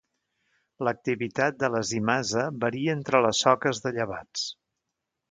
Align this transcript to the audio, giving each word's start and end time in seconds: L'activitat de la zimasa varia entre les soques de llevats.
L'activitat 0.87 1.59
de 1.63 1.67
la 1.75 1.81
zimasa 1.89 2.45
varia 2.63 2.95
entre 2.99 3.21
les 3.25 3.43
soques 3.47 3.83
de 3.83 3.93
llevats. 3.99 4.47